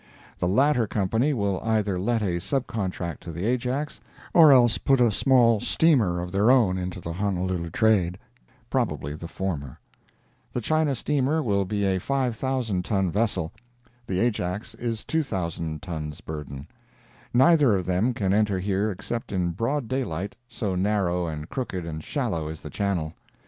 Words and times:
The 0.39 0.47
latter 0.47 0.87
company 0.87 1.31
will 1.31 1.61
either 1.63 1.99
let 1.99 2.23
a 2.23 2.39
sub 2.41 2.65
contract 2.65 3.21
to 3.21 3.31
the 3.31 3.45
Ajax, 3.45 4.01
or 4.33 4.51
else 4.51 4.79
put 4.79 4.99
a 4.99 5.11
small 5.11 5.59
steamer 5.59 6.19
of 6.21 6.31
their 6.31 6.49
own 6.49 6.75
into 6.79 6.99
the 6.99 7.13
Honolulu 7.13 7.69
trade—probably 7.69 9.13
the 9.13 9.27
former. 9.27 9.79
The 10.53 10.59
China 10.61 10.95
steamer 10.95 11.43
will 11.43 11.65
be 11.65 11.85
a 11.85 11.99
5,000 11.99 12.83
ton 12.83 13.11
vessel; 13.11 13.51
the 14.07 14.19
Ajax 14.21 14.73
is 14.73 15.03
2,000 15.03 15.83
tons 15.83 16.21
burden. 16.21 16.67
Neither 17.31 17.75
of 17.75 17.85
them 17.85 18.15
can 18.15 18.33
enter 18.33 18.57
here 18.57 18.89
except 18.89 19.31
in 19.31 19.51
broad 19.51 19.87
daylight, 19.87 20.35
so 20.47 20.73
narrow 20.73 21.27
and 21.27 21.47
crooked 21.47 21.85
and 21.85 22.03
shallow 22.03 22.47
is 22.47 22.61
the 22.61 22.71
channel. 22.71 23.13